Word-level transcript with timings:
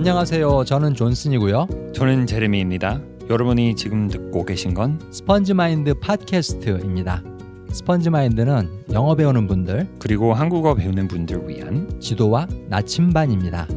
안녕하세요. 0.00 0.64
저는 0.64 0.94
존슨이고요. 0.94 1.92
저는 1.94 2.26
제레미입니다. 2.26 3.02
여러분이 3.28 3.76
지금 3.76 4.08
듣고 4.08 4.46
계신 4.46 4.72
건 4.72 4.98
Sponge 5.12 5.52
Mind 5.52 5.92
팟캐스트입니다. 5.92 7.22
Sponge 7.70 8.08
Mind는 8.08 8.86
영어 8.92 9.14
배우는 9.14 9.46
분들, 9.46 9.96
그리고 9.98 10.32
한국어 10.32 10.74
배우는 10.74 11.06
분들 11.06 11.46
위한 11.46 12.00
지도와 12.00 12.46
나침반입니다. 12.70 13.68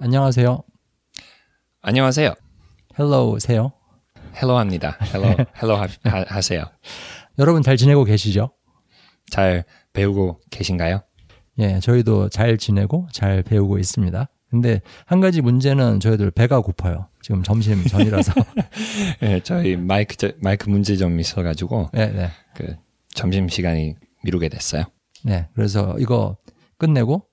안녕하세요. 0.00 0.60
안녕하세요. 1.82 2.34
Hello 2.98 3.38
세요. 3.38 3.70
Hello 4.42 4.58
합니다. 4.58 4.98
Hello 5.14 5.36
hello 5.62 5.76
하, 5.76 5.86
하, 6.02 6.24
하세요. 6.26 6.64
여러분 7.38 7.62
잘 7.62 7.76
지내고 7.76 8.02
계시죠? 8.02 8.50
잘 9.30 9.64
배우고 9.92 10.40
계신가요? 10.50 11.04
예, 11.58 11.78
저희도 11.80 12.28
잘 12.30 12.58
지내고 12.58 13.06
잘 13.12 13.42
배우고 13.42 13.78
있습니다. 13.78 14.28
근데 14.50 14.80
한 15.06 15.20
가지 15.20 15.40
문제는 15.40 16.00
저희들 16.00 16.30
배가 16.30 16.60
고파요. 16.60 17.08
지금 17.22 17.42
점심 17.42 17.84
전이라서. 17.84 18.32
네, 19.20 19.40
저희 19.44 19.76
마이크 19.76 20.16
저, 20.16 20.30
마이크 20.40 20.68
문제 20.68 20.96
좀 20.96 21.18
있어가지고 21.18 21.90
네, 21.92 22.06
네. 22.12 22.28
그 22.54 22.76
점심 23.14 23.48
시간이 23.48 23.94
미루게 24.22 24.48
됐어요. 24.48 24.84
네, 25.24 25.48
그래서 25.54 25.96
이거 25.98 26.36
끝내고 26.78 27.24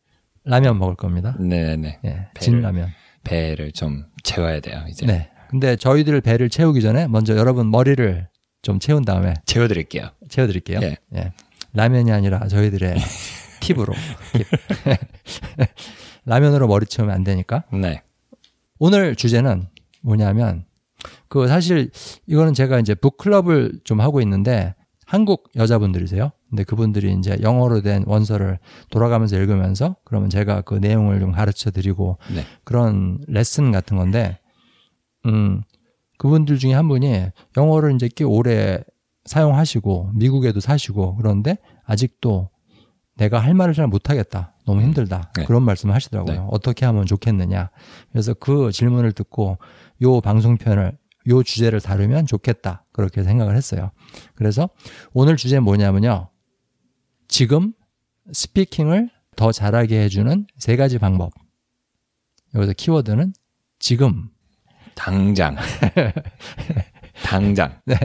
라면 0.44 0.80
먹을 0.80 0.96
겁니다. 0.96 1.36
네 1.40 1.76
네. 1.76 2.00
예, 2.06 2.28
진라면. 2.40 2.90
배를 3.24 3.72
좀 3.72 4.06
채워야 4.24 4.60
돼요 4.62 4.84
이제. 4.90 5.06
네. 5.06 5.30
근데 5.50 5.76
저희들 5.76 6.22
배를 6.22 6.50
채우기 6.50 6.82
전에 6.82 7.08
먼저 7.08 7.36
여러분 7.36 7.70
머리를 7.70 8.28
좀 8.64 8.80
채운 8.80 9.04
다음에 9.04 9.34
채워드릴게요. 9.46 10.10
채워드릴게요. 10.30 10.80
예. 10.82 10.96
예. 11.16 11.34
라면이 11.74 12.12
아니라 12.12 12.48
저희들의 12.48 12.96
팁으로. 13.62 13.94
팁. 14.34 14.48
라면으로 16.26 16.68
머리 16.68 16.86
채우면 16.86 17.16
안 17.16 17.24
되니까. 17.24 17.64
네. 17.72 18.02
오늘 18.80 19.16
주제는 19.16 19.68
뭐냐면 20.02 20.66
그 21.28 21.48
사실 21.48 21.92
이거는 22.28 22.54
제가 22.54 22.80
이제 22.80 22.94
북클럽을 22.94 23.82
좀 23.84 24.02
하고 24.02 24.22
있는데 24.22 24.76
한국 25.06 25.50
여자분들이세요. 25.56 26.32
근데 26.50 26.64
그분들이 26.64 27.14
이제 27.14 27.38
영어로 27.42 27.82
된 27.82 28.04
원서를 28.06 28.60
돌아가면서 28.90 29.38
읽으면서 29.38 29.96
그러면 30.04 30.30
제가 30.30 30.62
그 30.62 30.76
내용을 30.76 31.20
좀 31.20 31.32
가르쳐 31.32 31.72
드리고 31.72 32.18
네. 32.34 32.44
그런 32.64 33.20
레슨 33.28 33.72
같은 33.72 33.98
건데 33.98 34.40
음 35.26 35.64
그분들 36.18 36.60
중에 36.60 36.74
한 36.74 36.88
분이 36.88 37.26
영어를 37.58 37.96
이제 37.96 38.10
꽤 38.16 38.24
오래 38.24 38.84
사용하시고 39.26 40.12
미국에도 40.16 40.60
사시고 40.60 41.16
그런데 41.16 41.58
아직도 41.86 42.50
내가 43.22 43.38
할 43.38 43.54
말을 43.54 43.76
잘 43.76 43.86
못하겠다. 43.86 44.56
너무 44.66 44.82
힘들다. 44.82 45.32
네. 45.36 45.46
그런 45.46 45.62
말씀을 45.62 45.94
하시더라고요. 45.94 46.34
네. 46.34 46.48
어떻게 46.50 46.88
하면 46.88 47.06
좋겠느냐. 47.06 47.70
그래서 48.12 48.34
그 48.34 48.72
질문을 48.72 49.12
듣고 49.12 49.60
요 50.02 50.22
방송편을 50.22 50.98
요 51.28 51.44
주제를 51.44 51.82
다루면 51.82 52.26
좋겠다. 52.26 52.84
그렇게 52.92 53.22
생각을 53.22 53.56
했어요. 53.56 53.92
그래서 54.34 54.70
오늘 55.14 55.38
주제 55.38 55.58
는 55.58 55.64
뭐냐면요. 55.64 56.30
지금 57.28 57.74
스피킹을 58.34 59.12
더 59.36 59.52
잘하게 59.52 60.02
해주는 60.06 60.48
세 60.58 60.76
가지 60.76 60.98
방법. 60.98 61.32
여기서 62.56 62.74
키워드는 62.74 63.34
지금. 63.78 64.30
당장. 64.96 65.58
당장. 67.24 67.80
네. 67.86 67.96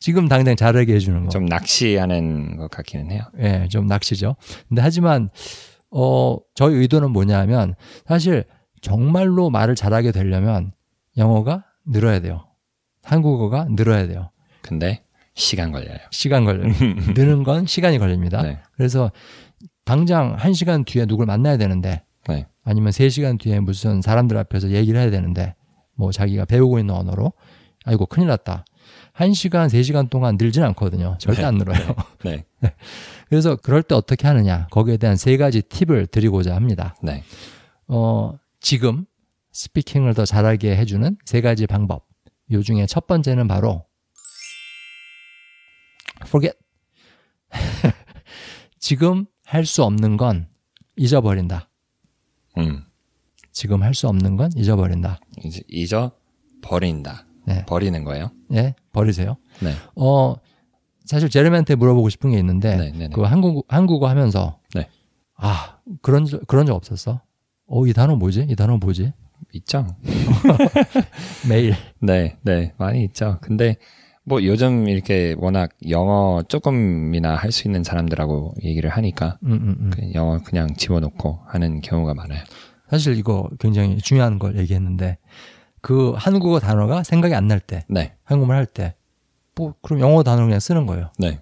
지금 0.00 0.28
당장 0.28 0.56
잘하게 0.56 0.94
해주는 0.94 1.24
거. 1.24 1.28
좀 1.30 1.46
낚시하는 1.46 2.56
것 2.56 2.70
같기는 2.70 3.10
해요. 3.10 3.22
예, 3.40 3.68
좀 3.68 3.86
낚시죠. 3.86 4.36
근데 4.68 4.82
하지만 4.82 5.28
어 5.90 6.36
저희 6.54 6.74
의도는 6.76 7.10
뭐냐면 7.10 7.74
사실 8.06 8.44
정말로 8.80 9.50
말을 9.50 9.74
잘하게 9.74 10.12
되려면 10.12 10.72
영어가 11.16 11.64
늘어야 11.86 12.20
돼요. 12.20 12.44
한국어가 13.02 13.66
늘어야 13.70 14.06
돼요. 14.06 14.30
근데 14.60 15.02
시간 15.34 15.72
걸려요. 15.72 15.98
시간 16.10 16.44
걸려요. 16.44 16.72
느는 17.16 17.44
건 17.44 17.66
시간이 17.66 17.98
걸립니다. 17.98 18.42
네. 18.42 18.58
그래서 18.76 19.10
당장 19.84 20.34
한 20.36 20.52
시간 20.52 20.84
뒤에 20.84 21.06
누굴 21.06 21.26
만나야 21.26 21.56
되는데 21.56 22.02
네. 22.28 22.46
아니면 22.64 22.92
세 22.92 23.08
시간 23.08 23.38
뒤에 23.38 23.60
무슨 23.60 24.02
사람들 24.02 24.36
앞에서 24.36 24.70
얘기를 24.70 25.00
해야 25.00 25.10
되는데 25.10 25.54
뭐 25.94 26.12
자기가 26.12 26.44
배우고 26.44 26.78
있는 26.78 26.94
언어로 26.94 27.32
아이고 27.88 28.04
큰일 28.04 28.28
났다. 28.28 28.66
한 29.14 29.32
시간, 29.32 29.70
세 29.70 29.82
시간 29.82 30.08
동안 30.08 30.36
늘진 30.38 30.62
않거든요. 30.62 31.16
절대 31.18 31.40
네. 31.40 31.46
안 31.46 31.54
늘어요. 31.54 31.78
네. 32.22 32.44
그래서 33.30 33.56
그럴 33.56 33.82
때 33.82 33.94
어떻게 33.94 34.26
하느냐 34.26 34.66
거기에 34.70 34.98
대한 34.98 35.16
세 35.16 35.38
가지 35.38 35.62
팁을 35.62 36.06
드리고자 36.06 36.54
합니다. 36.54 36.94
네. 37.02 37.24
어, 37.86 38.38
지금 38.60 39.06
스피킹을 39.52 40.12
더 40.12 40.26
잘하게 40.26 40.76
해주는 40.76 41.16
세 41.24 41.40
가지 41.40 41.66
방법. 41.66 42.06
요 42.52 42.62
중에 42.62 42.84
첫 42.86 43.06
번째는 43.06 43.48
바로 43.48 43.86
forget. 46.26 46.58
지금 48.78 49.26
할 49.46 49.64
수 49.64 49.82
없는 49.82 50.18
건 50.18 50.48
잊어버린다. 50.96 51.70
음. 52.58 52.84
지금 53.52 53.82
할 53.82 53.94
수 53.94 54.08
없는 54.08 54.36
건 54.36 54.50
잊어버린다. 54.56 55.20
이제 55.42 55.62
잊어 55.68 56.12
버린다. 56.62 57.27
네. 57.48 57.64
버리는 57.66 58.04
거예요. 58.04 58.30
예, 58.52 58.74
버리세요. 58.92 59.36
네. 59.60 59.72
어, 59.96 60.34
사실 61.04 61.28
제레미한테 61.30 61.74
물어보고 61.74 62.08
싶은 62.10 62.30
게 62.30 62.38
있는데 62.38 62.76
네, 62.76 62.90
네, 62.92 62.98
네. 62.98 63.08
그 63.12 63.22
한국 63.22 63.64
한국어 63.68 64.08
하면서 64.08 64.58
네. 64.74 64.88
아 65.36 65.78
그런 66.02 66.26
적, 66.26 66.46
그런 66.46 66.66
적 66.66 66.74
없었어? 66.74 67.22
어, 67.66 67.86
이 67.86 67.92
단어 67.92 68.16
뭐지? 68.16 68.46
이 68.48 68.54
단어 68.56 68.76
뭐지? 68.76 69.12
있죠. 69.54 69.86
매일. 71.48 71.74
네, 72.00 72.36
네, 72.42 72.72
많이 72.78 73.04
있죠. 73.04 73.38
근데 73.40 73.76
뭐 74.24 74.42
요즘 74.44 74.88
이렇게 74.88 75.34
워낙 75.38 75.70
영어 75.88 76.42
조금이나 76.48 77.34
할 77.34 77.50
수 77.50 77.66
있는 77.66 77.82
사람들하고 77.82 78.54
얘기를 78.62 78.90
하니까 78.90 79.38
음, 79.44 79.52
음, 79.52 79.76
음. 79.80 79.90
그 79.94 80.12
영어 80.14 80.38
그냥 80.38 80.74
집어넣고 80.76 81.40
하는 81.46 81.80
경우가 81.80 82.12
많아요. 82.14 82.42
사실 82.90 83.16
이거 83.16 83.48
굉장히 83.58 83.98
중요한 83.98 84.38
걸 84.38 84.56
얘기했는데 84.58 85.18
그 85.80 86.12
한국어 86.16 86.60
단어가 86.60 87.02
생각이 87.02 87.34
안 87.34 87.48
날 87.48 87.60
때, 87.60 87.84
네, 87.88 88.14
한국말 88.24 88.56
할 88.56 88.66
때, 88.66 88.94
뭐 89.54 89.74
그럼 89.82 90.00
영어 90.00 90.22
단어 90.22 90.44
그냥 90.44 90.60
쓰는 90.60 90.86
거예요. 90.86 91.10
네, 91.18 91.40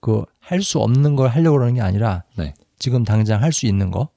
그할 0.00 0.62
수 0.62 0.78
없는 0.80 1.16
걸 1.16 1.28
하려고 1.28 1.56
그러는 1.58 1.74
게 1.74 1.80
아니라 1.80 2.24
네. 2.36 2.54
지금 2.78 3.04
당장 3.04 3.42
할 3.42 3.52
수 3.52 3.66
있는 3.66 3.90
거 3.90 4.08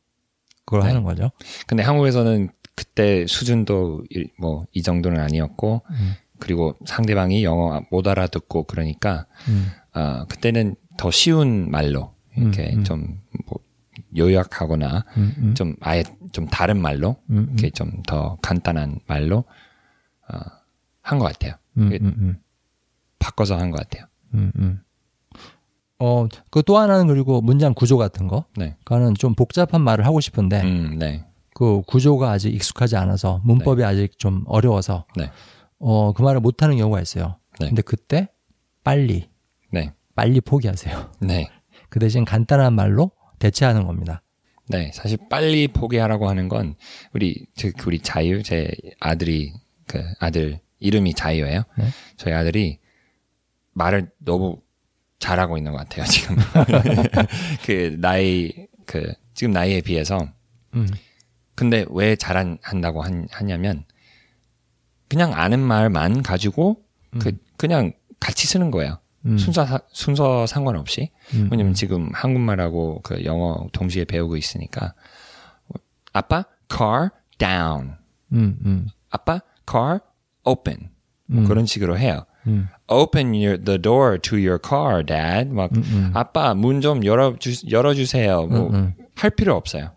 그걸 0.66 0.82
네. 0.82 0.88
하는 0.88 1.04
거죠. 1.04 1.32
근데 1.68 1.84
한국에서는 1.84 2.50
그때 2.76 3.26
수준도 3.28 4.04
뭐 4.40 4.66
이 4.72 4.82
정도는 4.82 5.20
아니었고 5.20 5.82
음. 5.90 6.14
그리고 6.40 6.76
상대방이 6.86 7.44
영어 7.44 7.82
못 7.92 8.08
알아듣고 8.08 8.64
그러니까 8.64 9.26
음. 9.50 9.68
아 9.92 10.26
그때는 10.30 10.76
더 10.98 11.12
쉬운 11.12 11.70
말로 11.70 12.14
이렇게 12.38 12.72
음, 12.74 12.80
음. 12.80 12.84
좀뭐 12.84 13.60
요약하거나 14.18 15.06
음, 15.18 15.36
음, 15.38 15.54
좀 15.56 15.76
아예 15.82 16.04
좀 16.32 16.48
다른 16.48 16.82
말로 16.82 17.18
음, 17.30 17.38
음, 17.38 17.48
이렇게 17.54 17.70
좀 17.72 18.04
더 18.08 18.38
간단한 18.42 19.00
말로 19.08 19.44
어, 20.32 20.38
한 21.02 21.20
것 21.20 21.26
같아요. 21.26 21.56
음, 21.78 22.40
바꿔서 23.20 23.58
한 23.58 23.72
것 23.72 23.80
같아요. 23.82 24.06
음, 24.34 24.52
음. 24.58 24.80
어, 26.00 26.28
그 26.50 26.62
또 26.64 26.78
하나는 26.78 27.08
그리고 27.08 27.42
문장 27.42 27.74
구조 27.74 27.98
같은 27.98 28.28
거. 28.28 28.46
네. 28.58 28.76
그거는 28.84 29.14
좀 29.16 29.36
복잡한 29.36 29.82
말을 29.82 30.06
하고 30.06 30.20
싶은데 30.20 30.62
음, 30.64 30.98
네. 30.98 31.26
그 31.54 31.82
구조가 31.86 32.32
아직 32.32 32.54
익숙하지 32.54 32.96
않아서 32.96 33.42
문법이 33.44 33.84
아직 33.84 34.18
좀 34.18 34.44
어려워서 34.48 35.06
네. 35.16 35.30
어, 35.80 36.14
그 36.14 36.22
말을 36.24 36.40
못 36.40 36.64
하는 36.64 36.78
경우가 36.78 37.02
있어요. 37.02 37.38
네. 37.60 37.68
근데 37.68 37.82
그때 37.82 38.30
빨리 38.84 39.30
네. 39.72 39.94
빨리 40.16 40.42
포기하세요. 40.42 41.12
네. 41.20 41.50
그 41.90 42.00
대신 42.00 42.26
간단한 42.26 42.74
말로 42.74 43.12
대체하는 43.42 43.86
겁니다. 43.86 44.22
네. 44.68 44.92
사실 44.94 45.18
빨리 45.30 45.68
포기하라고 45.68 46.30
하는 46.30 46.48
건 46.48 46.76
우리 47.14 47.46
즉 47.56 47.76
우리 47.86 48.00
자유 48.00 48.44
제 48.44 48.72
아들이 49.00 49.54
그 49.88 50.02
아들 50.20 50.60
이름이 50.80 51.14
자유예요. 51.16 51.64
네. 51.78 51.86
저희 52.16 52.34
아들이 52.34 52.80
말을 53.74 54.10
너무 54.20 54.62
잘하고 55.20 55.58
있는 55.58 55.72
것 55.72 55.80
같아요 55.80 56.06
지금. 56.06 56.38
그 57.66 57.98
나이 58.00 58.52
그 58.86 59.12
지금 59.34 59.52
나이에 59.52 59.82
비해서 59.82 60.28
음. 60.76 60.88
근데 61.56 61.86
왜 61.90 62.16
잘한다고 62.16 63.04
하냐면 63.32 63.86
그냥 65.10 65.34
아는 65.34 65.60
말만 65.60 66.24
가지고 66.24 66.82
그 67.20 67.38
그냥 67.58 67.92
같이 68.20 68.48
쓰는 68.48 68.72
거예요. 68.72 69.01
음. 69.26 69.38
순서 69.38 69.66
사- 69.66 69.80
순서 69.92 70.46
상관없이. 70.48 71.12
음. 71.34 71.48
왜냐면 71.52 71.74
지금 71.74 72.10
한국말하고 72.14 73.02
그 73.04 73.24
영어 73.26 73.68
동시에 73.72 74.06
배우고 74.06 74.36
있으니까 74.38 74.94
아빠 76.14 76.44
car 76.70 77.10
down, 77.38 77.94
음, 78.34 78.58
음, 78.66 78.88
아빠 79.10 79.40
car 79.70 80.00
open 80.44 80.90
뭐 81.28 81.42
음. 81.44 81.48
그런 81.48 81.66
식으로 81.66 81.98
해요. 81.98 82.26
음, 82.48 82.68
Open 82.88 83.28
your, 83.36 83.64
the 83.64 83.80
door 83.80 84.18
to 84.20 84.36
your 84.38 84.58
car, 84.62 85.06
dad. 85.06 85.50
막. 85.52 85.70
아빠 86.14 86.54
문 86.56 86.82
좀 86.82 87.06
열어 87.06 87.36
주 87.38 87.52
열어 87.70 87.94
주세요. 87.94 88.48
뭐. 88.48 88.72
할 89.16 89.30
필요 89.30 89.56
없어요. 89.56 89.92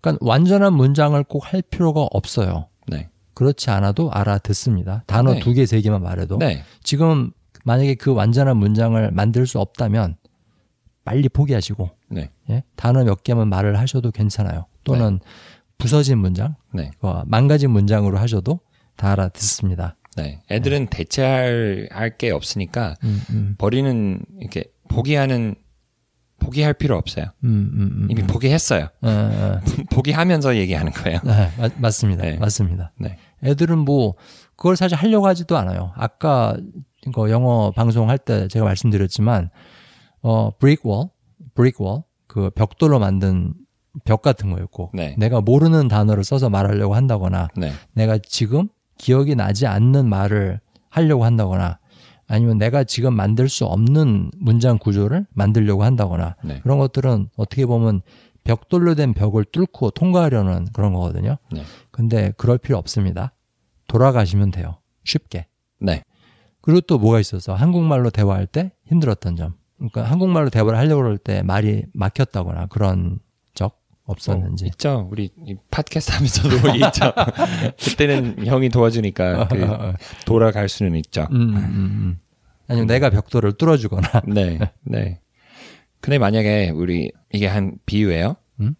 그러니까 0.00 0.26
완전한 0.26 0.72
문장을 0.74 1.22
꼭 1.24 1.44
할 1.52 1.62
필요가 1.62 2.00
없어요. 2.10 2.68
네. 2.88 3.08
그렇지 3.34 3.70
않아도 3.70 4.10
알아듣습니다. 4.12 5.04
단어 5.06 5.34
네. 5.34 5.40
두 5.40 5.52
개, 5.54 5.64
세 5.66 5.80
개만 5.80 6.02
말해도. 6.02 6.38
네. 6.38 6.64
지금 6.82 7.30
만약에 7.64 7.94
그 7.96 8.12
완전한 8.12 8.56
문장을 8.56 9.10
만들 9.10 9.46
수 9.46 9.58
없다면 9.58 10.16
빨리 11.04 11.28
포기하시고 11.28 11.90
네. 12.10 12.30
예? 12.50 12.62
단어 12.76 13.04
몇 13.04 13.22
개만 13.24 13.48
말을 13.48 13.78
하셔도 13.78 14.10
괜찮아요. 14.10 14.66
또는 14.84 15.18
부서진 15.78 16.18
문장, 16.18 16.54
네. 16.72 16.90
어, 17.00 17.22
망가진 17.26 17.70
문장으로 17.70 18.18
하셔도 18.18 18.60
다 18.96 19.12
알아듣습니다. 19.12 19.96
네. 20.16 20.40
애들은 20.50 20.86
대체할 20.88 21.88
할 21.90 22.16
게 22.16 22.30
없으니까 22.30 22.94
음, 23.02 23.20
음, 23.30 23.54
버리는 23.58 24.20
이렇게 24.38 24.64
포기하는 24.88 25.56
포기할 26.38 26.74
필요 26.74 26.96
없어요. 26.96 27.24
음, 27.44 27.70
음, 27.74 27.80
음. 28.02 28.08
이미 28.10 28.22
포기했어요. 28.22 28.88
어, 29.02 29.08
어, 29.08 29.60
포기하면서 29.90 30.56
얘기하는 30.56 30.92
거예요. 30.92 31.18
네, 31.24 31.50
맞, 31.58 31.72
맞습니다. 31.78 32.22
네. 32.22 32.36
맞습니다. 32.38 32.92
네. 32.98 33.16
애들은 33.42 33.78
뭐 33.78 34.14
그걸 34.56 34.76
사실 34.76 34.96
하려고 34.96 35.26
하지도 35.26 35.56
않아요. 35.56 35.92
아까 35.96 36.56
그 37.12 37.30
영어 37.30 37.70
방송할 37.70 38.18
때 38.18 38.48
제가 38.48 38.64
말씀드렸지만 38.64 39.50
어 40.22 40.50
브릭 40.58 40.86
월, 40.86 41.08
브릭 41.54 41.80
월, 41.80 42.02
그 42.26 42.50
벽돌로 42.50 42.98
만든 42.98 43.54
벽 44.04 44.22
같은 44.22 44.50
거였고 44.50 44.90
네. 44.94 45.14
내가 45.18 45.40
모르는 45.40 45.88
단어를 45.88 46.24
써서 46.24 46.50
말하려고 46.50 46.94
한다거나 46.94 47.48
네. 47.56 47.72
내가 47.92 48.18
지금 48.18 48.68
기억이 48.98 49.34
나지 49.36 49.66
않는 49.66 50.08
말을 50.08 50.60
하려고 50.90 51.24
한다거나 51.24 51.78
아니면 52.26 52.58
내가 52.58 52.84
지금 52.84 53.14
만들 53.14 53.48
수 53.48 53.66
없는 53.66 54.30
문장 54.38 54.78
구조를 54.78 55.26
만들려고 55.32 55.84
한다거나 55.84 56.36
네. 56.42 56.60
그런 56.60 56.78
것들은 56.78 57.28
어떻게 57.36 57.66
보면 57.66 58.02
벽돌로 58.44 58.94
된 58.94 59.14
벽을 59.14 59.44
뚫고 59.44 59.90
통과하려는 59.90 60.68
그런 60.72 60.92
거거든요. 60.92 61.38
네. 61.52 61.62
근데 61.90 62.32
그럴 62.36 62.58
필요 62.58 62.78
없습니다. 62.78 63.32
돌아가시면 63.88 64.50
돼요. 64.50 64.78
쉽게. 65.04 65.46
네. 65.80 66.02
그리고 66.64 66.80
또 66.80 66.98
뭐가 66.98 67.20
있어서 67.20 67.54
한국말로 67.54 68.08
대화할 68.08 68.46
때 68.46 68.72
힘들었던 68.86 69.36
점. 69.36 69.54
그러니까 69.76 70.04
한국말로 70.04 70.48
대화를 70.48 70.78
하려고 70.78 71.02
그럴 71.02 71.18
때 71.18 71.42
말이 71.42 71.84
막혔다거나 71.92 72.66
그런 72.66 73.18
적 73.54 73.82
없었는지. 74.04 74.64
어, 74.64 74.68
있죠. 74.68 75.08
우리 75.10 75.30
이 75.46 75.56
팟캐스트 75.70 76.12
하면서도 76.12 76.56
있죠. 76.88 77.12
그때는 77.84 78.46
형이 78.46 78.70
도와주니까 78.70 79.48
그 79.48 79.92
돌아갈 80.24 80.70
수는 80.70 80.96
있죠. 80.96 81.26
음, 81.32 81.36
음, 81.36 81.54
음. 81.56 82.18
아니면 82.66 82.86
내가 82.86 83.10
벽돌을 83.10 83.52
뚫어주거나. 83.58 84.22
네, 84.32 84.58
네. 84.84 85.20
근데 86.00 86.18
만약에 86.18 86.70
우리 86.70 87.12
이게 87.30 87.46
한 87.46 87.76
비유예요. 87.84 88.36
음? 88.60 88.74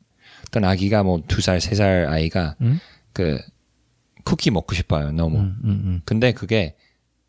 어떤 0.48 0.64
아기가 0.64 1.02
뭐 1.02 1.20
두 1.28 1.42
살, 1.42 1.60
세 1.60 1.74
살 1.74 2.06
아이가 2.08 2.54
음? 2.62 2.78
그 3.12 3.38
쿠키 4.24 4.50
먹고 4.50 4.74
싶어요. 4.74 5.12
너무. 5.12 5.38
음, 5.38 5.56
음, 5.64 5.70
음, 5.84 6.02
근데 6.06 6.32
그게 6.32 6.76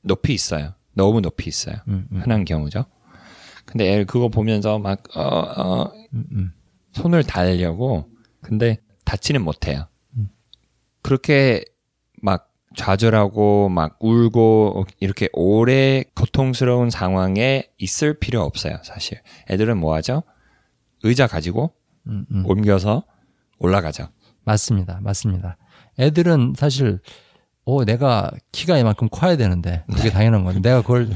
높이 0.05 0.33
있어요. 0.33 0.73
너무 0.93 1.21
높이 1.21 1.49
있어요. 1.49 1.75
음, 1.87 2.07
음, 2.11 2.21
흔한 2.21 2.45
경우죠. 2.45 2.85
근데 3.65 3.93
애 3.93 4.03
그거 4.05 4.29
보면서 4.29 4.79
막 4.79 5.03
어, 5.15 5.21
어, 5.21 5.91
음, 6.13 6.25
음. 6.31 6.53
손을 6.93 7.23
달려고 7.23 8.09
근데 8.41 8.79
닿지는 9.03 9.41
못해요. 9.41 9.87
음. 10.15 10.29
그렇게 11.01 11.65
막 12.21 12.53
좌절하고 12.75 13.69
막 13.69 13.97
울고 13.99 14.85
이렇게 14.99 15.29
오래 15.33 16.03
고통스러운 16.15 16.89
상황에 16.89 17.69
있을 17.77 18.19
필요 18.19 18.41
없어요, 18.41 18.77
사실. 18.83 19.21
애들은 19.49 19.77
뭐 19.77 19.95
하죠? 19.95 20.23
의자 21.03 21.27
가지고 21.27 21.73
음, 22.07 22.25
음. 22.31 22.45
옮겨서 22.45 23.05
올라가죠. 23.59 24.09
맞습니다. 24.43 24.99
맞습니다. 25.01 25.57
애들은 25.99 26.53
사실 26.57 26.99
어 27.65 27.83
내가 27.83 28.31
키가 28.51 28.77
이만큼 28.77 29.07
커야 29.11 29.37
되는데 29.37 29.83
그게 29.91 30.09
당연한 30.11 30.43
건데 30.43 30.61
내가 30.61 30.81
그걸 30.81 31.09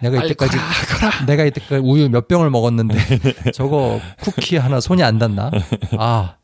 내가 0.00 0.24
이때까지 0.24 0.56
커라, 0.56 1.12
내가 1.26 1.44
이때까지 1.44 1.76
우유 1.84 2.08
몇 2.08 2.26
병을 2.26 2.50
먹었는데 2.50 2.96
저거 3.54 4.00
쿠키 4.20 4.56
하나 4.56 4.80
손이 4.80 5.02
안 5.02 5.18
닿나? 5.18 5.50
아 5.98 6.36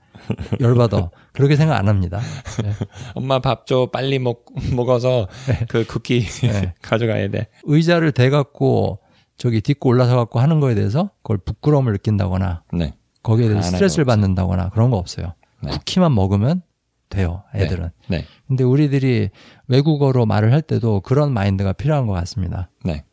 열받아. 0.61 1.11
그렇게 1.33 1.57
생각 1.57 1.77
안 1.79 1.89
합니다. 1.89 2.21
네. 2.63 2.71
엄마 3.15 3.41
밥 3.41 3.67
줘 3.67 3.89
빨리 3.93 4.19
먹 4.19 4.45
먹어서 4.75 5.27
그 5.69 5.85
쿠키 5.87 6.25
네. 6.25 6.75
가져가야 6.83 7.29
돼. 7.31 7.49
의자를 7.65 8.13
대갖고 8.13 9.01
저기 9.39 9.61
딛고 9.61 9.89
올라서 9.89 10.17
갖고 10.17 10.39
하는 10.41 10.61
거에 10.61 10.75
대해서 10.75 11.11
그걸 11.23 11.39
부끄러움을 11.39 11.93
느낀다거나 11.93 12.63
네. 12.73 12.95
거기에 13.23 13.49
대해서 13.49 13.67
안 13.67 13.73
스트레스를. 13.73 14.05
받는다거나 14.05 14.69
그런 14.71 14.91
거 14.91 14.99
없어요. 14.99 15.35
네. 15.63 15.71
쿠키만 15.73 16.15
먹으면 16.15 16.63
돼요. 17.09 17.43
애들은. 17.55 17.91
네. 18.09 18.25
근데 18.47 18.65
우리들이 18.65 19.31
외국어로 19.67 20.27
말을 20.27 20.53
할 20.53 20.63
때도 20.63 21.01
그런 21.01 21.33
마인드가 21.33 21.73
필요한 21.73 22.07
것 22.07 22.13
같습니다. 22.15 22.71
네. 22.85 23.05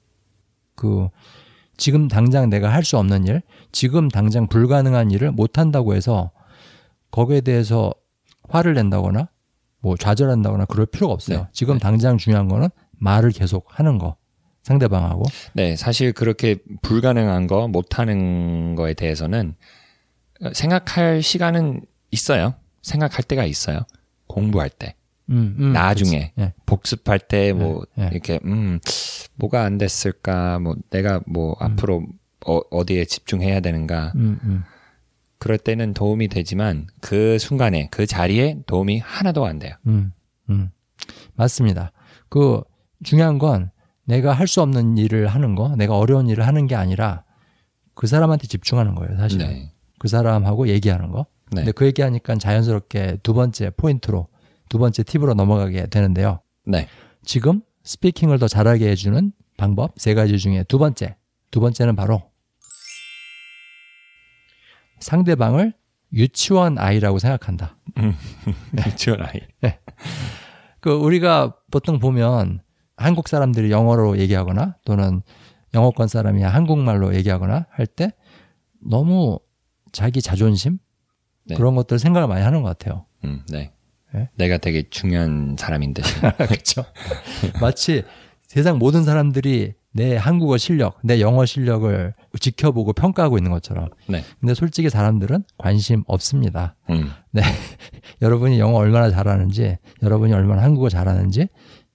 그 0.76 1.10
지금 1.78 2.08
당장 2.08 2.50
내가 2.50 2.70
할 2.72 2.84
수 2.84 2.98
없는 2.98 3.26
일, 3.26 3.42
지금 3.72 4.10
당장 4.10 4.48
불가능한 4.48 5.12
일을 5.12 5.32
못 5.32 5.58
한다고 5.58 5.96
해서 5.96 6.32
거기에 7.12 7.42
대해서 7.42 7.94
화를 8.50 8.74
낸다거나 8.74 9.30
뭐 9.80 9.96
좌절한다거나 9.98 10.66
그럴 10.66 10.86
필요가 10.86 11.14
없어요. 11.14 11.38
네. 11.40 11.48
지금 11.52 11.76
네. 11.76 11.80
당장 11.80 12.18
중요한 12.18 12.48
거는 12.48 12.70
말을 12.92 13.32
계속 13.32 13.68
하는 13.70 13.98
거. 13.98 14.16
상대방하고. 14.64 15.24
네, 15.54 15.76
사실 15.76 16.12
그렇게 16.12 16.58
불가능한 16.82 17.46
거, 17.46 17.68
못하는 17.68 18.74
거에 18.74 18.96
대해서는 18.96 19.54
생각할 20.54 21.22
시간은 21.22 21.82
있어요. 22.10 22.56
생각할 22.86 23.24
때가 23.24 23.46
있어요. 23.46 23.80
공부할 24.28 24.70
때, 24.70 24.96
음, 25.30 25.56
음, 25.60 25.74
나중에. 25.74 26.34
예. 26.38 26.54
복습할 26.66 27.20
때뭐 27.20 27.86
네, 27.96 28.04
네. 28.06 28.10
이렇게 28.12 28.40
음 28.46 28.80
뭐가 29.36 29.64
안 29.64 29.78
됐을까, 29.78 30.60
뭐 30.60 30.76
내가 30.90 31.22
뭐 31.28 31.56
앞으로 31.60 32.06
어, 32.46 32.60
어디에 32.72 33.06
집중해야 33.06 33.60
되는가 33.60 34.14
음, 34.16 34.40
음. 34.44 34.64
그럴 35.40 35.58
때는 35.58 35.94
도움이 35.94 36.28
되지만 36.28 36.88
그 37.02 37.38
순간에 37.40 37.88
그 37.92 38.06
자리에 38.06 38.60
도움이 38.68 39.00
하나도 39.00 39.46
안 39.46 39.60
돼요. 39.60 39.74
음, 39.88 40.12
음. 40.50 40.70
맞습니다. 41.36 41.92
그 42.30 42.62
중요한 43.04 43.40
건 43.40 43.72
내가 44.06 44.32
할 44.34 44.48
수 44.48 44.62
없는 44.62 44.98
일을 44.98 45.28
하는 45.28 45.56
거, 45.56 45.76
내가 45.76 45.98
어려운 45.98 46.30
일을 46.30 46.46
하는 46.46 46.68
게 46.68 46.76
아니라 46.76 47.24
그 47.96 48.06
사람한테 48.08 48.48
집중하는 48.48 48.94
거예요, 48.96 49.18
사실. 49.18 49.42
은 49.42 49.48
네, 49.48 49.72
그 50.00 50.08
사람하고 50.08 50.68
얘기하는 50.68 51.10
거. 51.12 51.26
네, 51.56 51.62
근데 51.62 51.72
그 51.72 51.86
얘기하니까 51.86 52.36
자연스럽게 52.36 53.18
두 53.24 53.34
번째 53.34 53.72
포인트로, 53.72 54.28
두 54.70 54.78
번째 54.78 55.04
팁으로 55.04 55.34
넘어가게 55.34 55.88
되는데요. 55.88 56.42
네, 56.66 56.88
지금 57.24 57.62
스피킹을 57.84 58.40
더 58.40 58.48
잘하게 58.48 58.90
해주는 58.90 59.32
방법 59.58 59.94
세 59.98 60.14
가지 60.14 60.38
중에 60.38 60.64
두 60.64 60.78
번째. 60.80 61.16
두 61.52 61.60
번째는 61.60 61.96
바로 61.96 62.22
상대방을 65.00 65.74
유치원 66.14 66.78
아이라고 66.78 67.20
생각한다. 67.20 67.78
유치원 68.88 69.22
아이. 69.22 69.42
그 70.80 70.92
우리가 70.92 71.56
보통 71.72 72.00
보면 72.00 72.62
한국 72.98 73.28
사람들이 73.28 73.72
영어로 73.72 74.18
얘기하거나 74.20 74.76
또는 74.86 75.22
영어권 75.74 76.08
사람이 76.08 76.42
한국말로 76.44 77.16
얘기하거나 77.16 77.68
할 77.72 77.88
때 77.88 78.12
너무 78.80 79.40
자기 79.92 80.22
자존심 80.22 80.78
네. 81.46 81.56
그런 81.56 81.76
것들 81.76 82.00
생각을 82.00 82.28
많이 82.28 82.44
하는 82.44 82.62
것 82.62 82.70
같아요. 82.70 83.06
음, 83.24 83.44
네. 83.50 83.72
네? 84.14 84.30
내가 84.36 84.58
되게 84.58 84.84
중요한 84.90 85.56
사람인 85.60 85.94
듯이. 85.94 86.14
그렇죠. 86.38 86.86
마치 87.62 88.04
세상 88.48 88.78
모든 88.78 89.04
사람들이 89.04 89.74
내 89.92 90.18
한국어 90.18 90.58
실력, 90.58 91.00
내 91.04 91.22
영어 91.22 91.46
실력을 91.46 92.14
지켜보고 92.40 92.94
평가하고 92.94 93.38
있는 93.38 93.52
것처럼. 93.52 93.90
네. 94.08 94.24
근데 94.40 94.54
솔직히 94.54 94.90
사람들은 94.90 95.44
관심 95.58 96.04
없습니다. 96.08 96.76
음, 96.90 97.10
여러분이 98.22 98.60
영어 98.60 98.78
얼마나 98.78 99.10
잘하는지, 99.10 99.78
여러분이 100.04 100.34
얼마나 100.34 100.64
한국어 100.64 100.90
잘하는지 100.90 101.48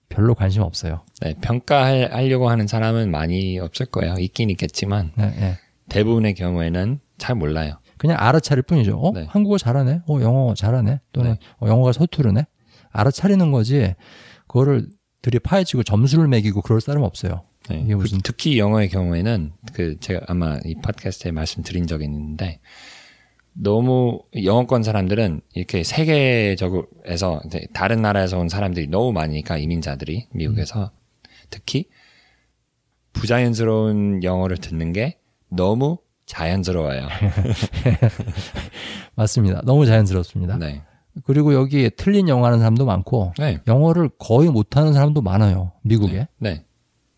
별로 0.09 0.35
관심 0.35 0.62
없어요. 0.62 1.02
네, 1.21 1.35
평가하려고 1.42 2.49
하는 2.49 2.66
사람은 2.66 3.11
많이 3.11 3.59
없을 3.59 3.87
거예요. 3.87 4.14
있긴 4.19 4.49
있겠지만 4.50 5.12
네, 5.16 5.30
네. 5.38 5.59
대부분의 5.90 6.35
경우에는 6.35 7.00
잘 7.19 7.37
몰라요. 7.37 7.80
그냥 8.00 8.16
알아차릴 8.19 8.62
뿐이죠. 8.62 8.99
어, 8.99 9.12
네. 9.12 9.26
한국어 9.28 9.59
잘하네. 9.59 10.00
어, 10.09 10.21
영어 10.23 10.54
잘하네. 10.54 11.00
또는 11.12 11.37
어, 11.61 11.69
영어가 11.69 11.92
서투르네. 11.92 12.47
알아차리는 12.92 13.52
거지. 13.52 13.95
그거를 14.49 14.88
들이 15.21 15.38
파헤치고 15.38 15.83
점수를 15.83 16.26
매기고 16.26 16.62
그럴 16.62 16.80
사람 16.80 17.02
없어요. 17.02 17.42
네. 17.69 17.83
이게 17.85 17.95
무슨- 17.95 18.16
그- 18.19 18.23
특히 18.23 18.59
영어의 18.59 18.88
경우에는 18.88 19.52
그 19.75 20.00
제가 20.00 20.21
아마 20.28 20.59
이 20.64 20.75
팟캐스트에 20.76 21.30
말씀드린 21.33 21.87
적이 21.87 22.04
있는데 22.04 22.61
너무 23.52 24.23
영어권 24.42 24.83
사람들은 24.83 25.42
이렇게 25.52 25.83
세계적으로해서 25.85 27.42
이제 27.45 27.66
다른 27.75 28.00
나라에서 28.00 28.38
온 28.38 28.49
사람들이 28.49 28.87
너무 28.87 29.12
많으니까 29.12 29.59
이민자들이 29.59 30.28
미국에서 30.33 30.90
특히 31.50 31.85
부자연스러운 33.12 34.23
영어를 34.23 34.57
듣는 34.57 34.95
게 34.95 35.19
너무 35.50 35.99
자연스러워요. 36.30 37.08
맞습니다. 39.16 39.62
너무 39.64 39.87
자연스럽습니다. 39.87 40.56
네. 40.58 40.82
그리고 41.25 41.54
여기 41.54 41.90
틀린 41.96 42.28
영어 42.28 42.46
하는 42.46 42.58
사람도 42.58 42.84
많고 42.87 43.32
네. 43.38 43.58
영어를 43.66 44.10
거의 44.18 44.49
못하는 44.49 44.92
사람도 44.92 45.22
많아요. 45.22 45.72
미국에. 45.82 46.28
네. 46.38 46.64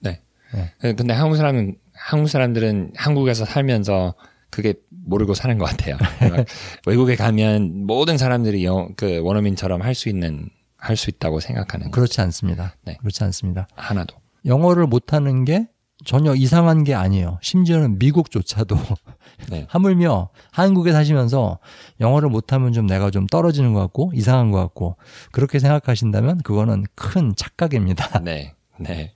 네. 0.01 0.21
네. 0.55 0.73
네. 0.83 0.95
근데 0.95 1.13
한국 1.13 1.37
사람은 1.37 1.77
한국 1.95 2.29
사람들은 2.29 2.93
한국에서 2.97 3.45
살면서 3.45 4.15
그게 4.51 4.75
모르고 4.89 5.35
사는 5.35 5.57
것 5.59 5.67
같아요. 5.67 5.97
막 6.21 6.45
외국에 6.87 7.17
가면 7.17 7.87
모든 7.87 8.17
사람들이 8.19 8.65
영, 8.65 8.95
그 8.97 9.21
원어민처럼 9.21 9.83
할 9.83 9.95
수 9.95 10.09
있는 10.09 10.49
할 10.79 10.97
수 10.97 11.11
있다고 11.11 11.39
생각하는 11.41 11.87
거 11.87 11.91
그렇지 11.93 12.21
않습니다. 12.23 12.75
네. 12.85 12.97
그렇지 13.01 13.23
않습니다. 13.25 13.69
하나도. 13.77 14.17
영어를 14.47 14.87
못하는 14.87 15.45
게 15.45 15.69
전혀 16.05 16.35
이상한 16.35 16.85
게 16.85 16.95
아니에요. 16.95 17.39
심지어는 17.43 17.99
미국조차도 17.99 18.77
네. 19.51 19.67
하물며 19.69 20.31
한국에 20.51 20.93
사시면서 20.93 21.59
영어를 22.01 22.29
못하면 22.29 22.73
좀 22.73 22.87
내가 22.87 23.11
좀 23.11 23.27
떨어지는 23.27 23.73
것 23.73 23.81
같고 23.81 24.13
이상한 24.15 24.51
것 24.51 24.59
같고 24.59 24.97
그렇게 25.31 25.59
생각하신다면 25.59 26.39
그거는 26.43 26.85
큰 26.95 27.35
착각입니다. 27.37 28.21
네. 28.25 28.55
네. 28.79 29.13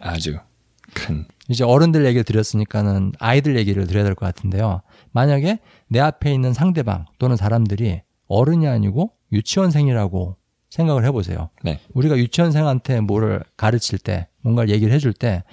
아주 0.00 0.38
큰. 0.94 1.26
이제 1.48 1.64
어른들 1.64 2.04
얘기를 2.04 2.24
드렸으니까는 2.24 3.12
아이들 3.18 3.56
얘기를 3.56 3.86
드려야 3.86 4.04
될 4.04 4.14
것 4.14 4.26
같은데요. 4.26 4.82
만약에 5.12 5.58
내 5.88 6.00
앞에 6.00 6.32
있는 6.32 6.52
상대방 6.52 7.06
또는 7.18 7.36
사람들이 7.36 8.02
어른이 8.28 8.66
아니고 8.66 9.12
유치원생이라고 9.32 10.36
생각을 10.70 11.04
해보세요. 11.04 11.50
네. 11.62 11.80
우리가 11.92 12.16
유치원생한테 12.16 13.00
뭐를 13.00 13.42
가르칠 13.58 13.98
때, 13.98 14.28
뭔가 14.40 14.68
얘기를 14.68 14.92
해줄 14.92 15.12
때, 15.12 15.44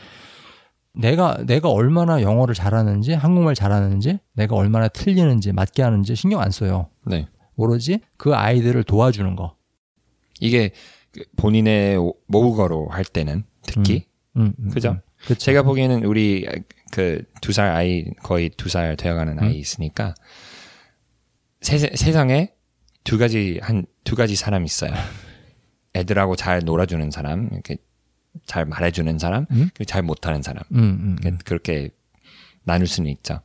내가, 1.00 1.38
내가 1.46 1.70
얼마나 1.70 2.22
영어를 2.22 2.54
잘하는지, 2.56 3.14
한국말 3.14 3.56
잘하는지, 3.56 4.20
내가 4.34 4.56
얼마나 4.56 4.88
틀리는지, 4.88 5.52
맞게 5.54 5.82
하는지 5.82 6.16
신경 6.16 6.42
안 6.42 6.52
써요. 6.52 6.90
네. 7.06 7.28
오로지 7.56 8.00
그 8.18 8.36
아이들을 8.36 8.84
도와주는 8.84 9.36
거. 9.36 9.56
이게 10.40 10.72
그 11.12 11.24
본인의 11.38 11.98
모국어로 12.28 12.88
할 12.90 13.04
때는 13.04 13.44
특히 13.64 14.06
음, 14.38 14.54
음, 14.60 14.70
그죠? 14.70 14.92
음. 14.92 15.00
그쵸. 15.26 15.36
제가 15.40 15.64
보기에는 15.64 16.06
우리 16.06 16.46
그 16.92 17.24
두 17.42 17.52
살 17.52 17.72
아이 17.72 18.06
거의 18.24 18.50
두 18.50 18.70
살 18.70 18.96
되어가는 18.96 19.40
음. 19.40 19.44
아이 19.44 19.56
있으니까 19.58 20.16
세, 21.62 21.78
세상에 21.78 22.54
두 23.04 23.18
가지 23.18 23.60
한 23.62 23.86
두 24.06 24.16
가지 24.16 24.36
사람 24.36 24.64
있어요. 24.66 24.92
애들하고 25.96 26.36
잘 26.36 26.62
놀아주는 26.64 27.12
사람, 27.12 27.50
이렇게 27.52 27.78
잘 28.46 28.66
말해주는 28.66 29.20
사람, 29.20 29.46
음? 29.52 29.70
그리고 29.74 29.86
잘 29.86 30.02
못하는 30.02 30.42
사람. 30.42 30.64
음, 30.74 30.80
음, 30.80 31.18
음. 31.26 31.38
그렇게 31.44 31.90
나눌 32.64 32.88
수는 32.88 33.10
있죠. 33.12 33.42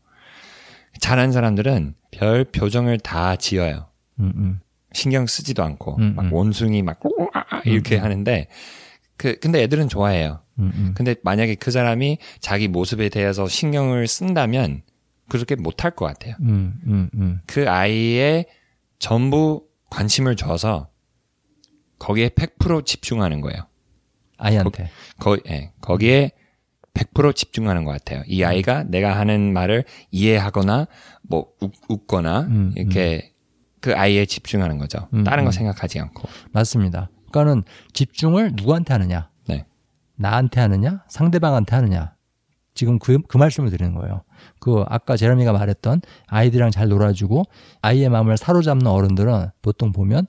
잘하는 1.00 1.32
사람들은 1.32 1.94
별 2.10 2.44
표정을 2.44 2.98
다 3.00 3.36
지어요. 3.36 3.88
음, 4.20 4.32
음. 4.36 4.60
신경 4.92 5.26
쓰지도 5.26 5.64
않고 5.64 5.96
음, 5.98 6.14
막 6.14 6.26
음. 6.26 6.32
원숭이 6.32 6.82
막 6.82 7.00
이렇게 7.64 7.96
하는데 7.96 8.46
그 9.16 9.36
근데 9.40 9.62
애들은 9.62 9.88
좋아해요. 9.88 10.40
근데 10.94 11.16
만약에 11.24 11.56
그 11.56 11.72
사람이 11.72 12.18
자기 12.38 12.68
모습에 12.68 13.08
대해서 13.08 13.48
신경을 13.48 14.06
쓴다면 14.06 14.82
그렇게 15.28 15.56
못할 15.56 15.90
것 15.90 16.06
같아요. 16.06 16.36
그 17.46 17.68
아이의 17.68 18.46
전부 19.00 19.66
관심을 19.90 20.36
줘서 20.36 20.90
거기에 21.98 22.28
100% 22.28 22.86
집중하는 22.86 23.40
거예요. 23.40 23.66
아이한테. 24.44 24.90
거, 25.18 25.38
예, 25.48 25.72
거기에 25.80 26.32
100% 26.94 27.34
집중하는 27.34 27.84
것 27.84 27.92
같아요. 27.92 28.22
이 28.26 28.44
아이가 28.44 28.84
내가 28.84 29.18
하는 29.18 29.52
말을 29.52 29.84
이해하거나 30.10 30.86
뭐 31.22 31.48
웃, 31.60 31.72
웃거나 31.88 32.42
음, 32.42 32.72
이렇게 32.76 33.32
그 33.80 33.94
아이에 33.94 34.24
집중하는 34.26 34.78
거죠. 34.78 35.08
음, 35.12 35.24
다른 35.24 35.44
거 35.44 35.50
음. 35.50 35.52
생각하지 35.52 36.00
않고. 36.00 36.28
맞습니다. 36.52 37.10
그러니까는 37.30 37.64
집중을 37.92 38.52
누구한테 38.54 38.92
하느냐? 38.92 39.30
네. 39.48 39.66
나한테 40.16 40.60
하느냐? 40.60 41.02
상대방한테 41.08 41.74
하느냐? 41.74 42.14
지금 42.74 42.98
그, 42.98 43.18
그 43.28 43.36
말씀을 43.36 43.70
드리는 43.70 43.94
거예요. 43.94 44.22
그 44.60 44.84
아까 44.88 45.16
제레미가 45.16 45.52
말했던 45.52 46.00
아이들이랑 46.26 46.70
잘 46.70 46.88
놀아주고 46.88 47.44
아이의 47.82 48.08
마음을 48.08 48.36
사로잡는 48.36 48.86
어른들은 48.86 49.50
보통 49.62 49.92
보면 49.92 50.26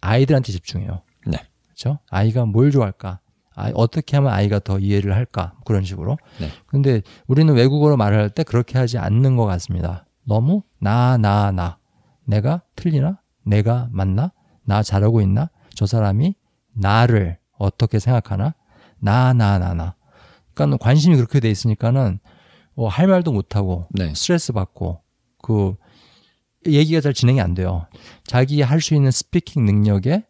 아이들한테 0.00 0.52
집중해요. 0.52 1.02
네. 1.26 1.38
그렇죠? 1.64 1.98
아이가 2.10 2.44
뭘 2.44 2.70
좋아할까? 2.70 3.20
아, 3.56 3.70
어떻게 3.74 4.16
하면 4.16 4.32
아이가 4.32 4.58
더 4.60 4.78
이해를 4.78 5.14
할까? 5.16 5.54
그런 5.64 5.82
식으로. 5.82 6.18
네. 6.40 6.48
근데 6.66 7.00
우리는 7.26 7.52
외국어로 7.54 7.96
말을 7.96 8.18
할 8.18 8.30
때 8.30 8.42
그렇게 8.44 8.78
하지 8.78 8.98
않는 8.98 9.36
것 9.36 9.46
같습니다. 9.46 10.04
너무 10.24 10.62
나, 10.78 11.16
나, 11.16 11.50
나. 11.50 11.78
내가 12.24 12.62
틀리나? 12.76 13.18
내가 13.44 13.88
맞나? 13.90 14.32
나 14.64 14.82
잘하고 14.82 15.20
있나? 15.22 15.48
저 15.74 15.86
사람이 15.86 16.34
나를 16.74 17.38
어떻게 17.58 17.98
생각하나? 17.98 18.54
나, 18.98 19.32
나, 19.32 19.58
나, 19.58 19.72
나. 19.74 19.94
그러니까 20.54 20.76
관심이 20.78 21.16
그렇게 21.16 21.40
돼 21.40 21.50
있으니까는 21.50 22.18
어, 22.74 22.88
할 22.88 23.06
말도 23.06 23.32
못하고 23.32 23.86
네. 23.90 24.12
스트레스 24.14 24.52
받고 24.52 25.00
그 25.42 25.76
얘기가 26.66 27.00
잘 27.00 27.14
진행이 27.14 27.40
안 27.40 27.54
돼요. 27.54 27.86
자기 28.26 28.60
할 28.60 28.80
수 28.82 28.94
있는 28.94 29.10
스피킹 29.10 29.64
능력에 29.64 30.24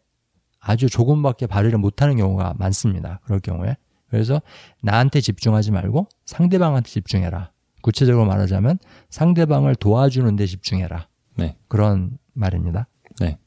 아주 0.67 0.89
조금밖에 0.89 1.47
발휘를 1.47 1.79
못하는 1.79 2.17
경우가 2.17 2.55
많습니다. 2.57 3.21
그럴 3.23 3.39
경우에. 3.39 3.77
그래서 4.09 4.41
나한테 4.81 5.21
집중하지 5.21 5.71
말고 5.71 6.09
상대방한테 6.25 6.89
집중해라. 6.89 7.53
구체적으로 7.81 8.25
말하자면 8.25 8.77
상대방을 9.09 9.75
도와주는 9.75 10.35
데 10.35 10.45
집중해라. 10.45 11.07
네. 11.37 11.55
그런 11.69 12.17
말입니다. 12.33 12.89
네. 13.21 13.37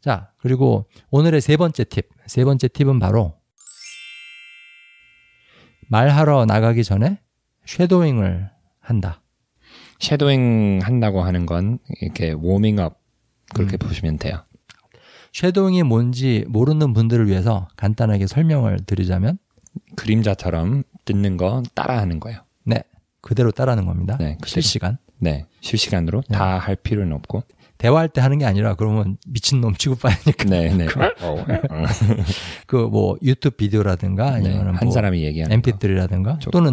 자, 0.00 0.30
그리고 0.38 0.88
오늘의 1.10 1.42
세 1.42 1.58
번째 1.58 1.84
팁. 1.84 2.08
세 2.24 2.46
번째 2.46 2.68
팁은 2.68 2.98
바로 2.98 3.34
말하러 5.90 6.46
나가기 6.46 6.82
전에 6.82 7.20
shadowing을 7.66 8.50
한다. 8.80 9.20
shadowing 10.00 10.80
한다고 10.82 11.22
하는 11.22 11.44
건 11.44 11.78
이렇게 12.00 12.32
워밍업 12.32 12.98
그렇게 13.54 13.76
음. 13.76 13.78
보시면 13.78 14.16
돼요. 14.16 14.45
shadowing이 15.36 15.82
뭔지 15.82 16.46
모르는 16.48 16.94
분들을 16.94 17.28
위해서 17.28 17.68
간단하게 17.76 18.26
설명을 18.26 18.78
드리자면 18.86 19.36
그림자처럼 19.94 20.82
뜯는 21.04 21.36
거 21.36 21.62
따라하는 21.74 22.20
거예요. 22.20 22.40
네, 22.64 22.82
그대로 23.20 23.50
따라하는 23.50 23.84
겁니다. 23.84 24.16
네, 24.18 24.38
그대로. 24.40 24.48
실시간. 24.48 24.96
네, 25.18 25.44
실시간으로 25.60 26.22
네. 26.30 26.38
다할 26.38 26.76
필요는 26.76 27.12
없고. 27.12 27.42
대화할 27.76 28.08
때 28.08 28.22
하는 28.22 28.38
게 28.38 28.46
아니라 28.46 28.76
그러면 28.76 29.18
미친놈 29.26 29.74
취급받으니까 29.74 30.44
네, 30.48 30.74
네. 30.74 30.86
어, 31.20 31.44
그뭐 32.66 33.18
유튜브 33.20 33.56
비디오라든가 33.56 34.38
네, 34.38 34.48
아니면 34.48 34.74
한뭐 34.76 34.90
사람이 34.90 35.22
얘기하는 35.22 35.60
거. 35.60 35.70
mp3라든가 35.70 36.40
좋죠. 36.40 36.50
또는 36.50 36.72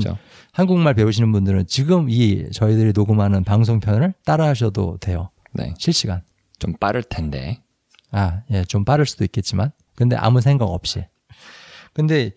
한국말 0.53 0.93
배우시는 0.93 1.33
분들은 1.33 1.67
지금 1.67 2.09
이 2.09 2.49
저희들이 2.53 2.93
녹음하는 2.95 3.43
방송편을 3.43 4.13
따라 4.23 4.47
하셔도 4.47 4.95
돼요. 5.01 5.31
네, 5.51 5.73
실시간. 5.77 6.21
좀 6.59 6.71
빠를 6.79 7.03
텐데. 7.03 7.59
아, 8.13 8.43
예, 8.51 8.63
좀 8.63 8.85
빠를 8.85 9.05
수도 9.05 9.25
있겠지만. 9.25 9.71
근데 9.95 10.15
아무 10.15 10.39
생각 10.39 10.65
없이. 10.65 11.05
근데 11.93 12.31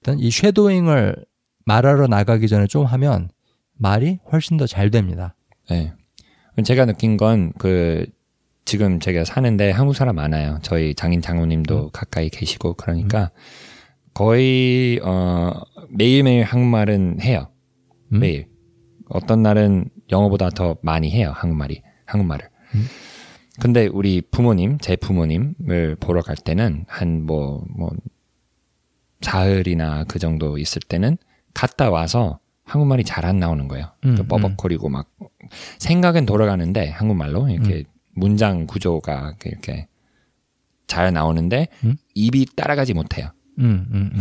일단 0.00 0.18
이 0.18 0.30
쉐도잉을 0.30 1.24
말하러 1.64 2.08
나가기 2.08 2.48
전에 2.48 2.66
좀 2.66 2.84
하면 2.86 3.30
말이 3.74 4.18
훨씬 4.32 4.56
더 4.56 4.66
잘 4.66 4.90
됩니다. 4.90 5.34
네. 5.70 5.92
제가 6.64 6.84
느낀 6.86 7.16
건 7.16 7.52
그 7.58 8.04
지금 8.64 9.00
제가 9.00 9.24
사는데 9.24 9.70
한국 9.70 9.94
사람 9.94 10.16
많아요. 10.16 10.58
저희 10.62 10.94
장인 10.94 11.20
장모님도 11.20 11.90
가까이 11.90 12.28
계시고 12.28 12.74
그러니까 12.74 13.30
거의 14.14 15.00
어 15.02 15.52
매일매일 15.90 16.44
한국말은 16.44 17.20
해요. 17.22 17.50
음? 18.12 18.20
매일. 18.20 18.48
어떤 19.08 19.42
날은 19.42 19.88
영어보다 20.10 20.50
더 20.50 20.76
많이 20.82 21.10
해요. 21.10 21.32
한국말이. 21.34 21.82
한국말을. 22.06 22.48
음? 23.58 23.60
근데 23.60 23.86
우리 23.86 24.20
부모님, 24.20 24.78
제 24.78 24.96
부모님을 24.96 25.96
보러 26.00 26.22
갈 26.22 26.36
때는 26.36 26.84
한뭐뭐 26.88 27.90
사흘이나 29.20 30.04
그 30.04 30.18
정도 30.18 30.58
있을 30.58 30.82
때는 30.82 31.16
갔다 31.54 31.90
와서 31.90 32.38
한국말이 32.64 33.04
잘 33.04 33.24
안 33.24 33.38
나오는 33.38 33.68
거예요. 33.68 33.90
음, 34.04 34.16
그 34.16 34.24
버벅거리고 34.26 34.88
막 34.88 35.10
생각은 35.78 36.26
돌아가는데 36.26 36.88
한국말로 36.88 37.48
이렇게 37.48 37.78
음. 37.78 37.84
문장 38.14 38.66
구조가 38.66 39.36
이렇게 39.44 39.88
잘 40.86 41.12
나오는데 41.12 41.68
음? 41.84 41.96
입이 42.14 42.46
따라가지 42.56 42.94
못해요. 42.94 43.30
음, 43.58 43.86
음, 43.92 44.10
음. 44.14 44.18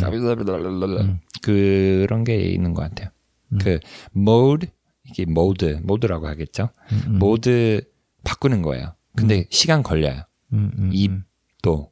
음. 1.02 1.20
그런 1.42 2.24
게 2.24 2.38
있는 2.38 2.74
것 2.74 2.82
같아요. 2.82 3.10
음. 3.54 3.58
그 3.62 3.80
mode 4.16 4.68
이게 5.06 5.24
mode 5.24 5.70
mode라고 5.84 6.28
하겠죠. 6.28 6.70
음, 6.92 7.02
음. 7.08 7.16
mode 7.16 7.82
바꾸는 8.24 8.62
거예요. 8.62 8.94
근데 9.16 9.46
시간 9.50 9.84
걸려요. 9.84 10.24
음, 10.54 10.72
음, 10.78 10.90
입. 10.94 11.12
음. 11.12 11.24
또 11.62 11.92